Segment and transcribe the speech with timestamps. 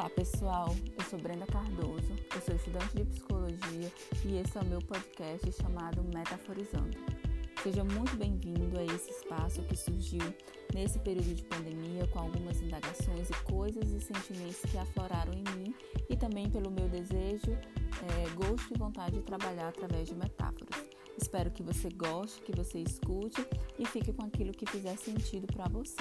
[0.00, 3.92] Olá pessoal, eu sou Brenda Cardoso, eu sou estudante de psicologia
[4.24, 6.96] e esse é o meu podcast chamado Metaforizando.
[7.62, 10.22] Seja muito bem-vindo a esse espaço que surgiu
[10.72, 15.74] nesse período de pandemia com algumas indagações e coisas e sentimentos que afloraram em mim
[16.08, 20.82] e também pelo meu desejo, é, gosto e vontade de trabalhar através de metáforas.
[21.20, 23.46] Espero que você goste, que você escute
[23.78, 26.00] e fique com aquilo que fizer sentido para você.